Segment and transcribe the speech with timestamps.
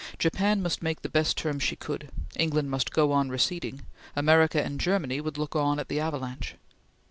[0.17, 3.81] Japan must make the best terms she could; England must go on receding;
[4.15, 6.55] America and Germany would look on at the avalanche.